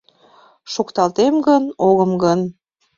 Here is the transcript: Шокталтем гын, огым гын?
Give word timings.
Шокталтем 0.73 1.35
гын, 1.47 1.63
огым 1.87 2.11
гын? 2.23 2.39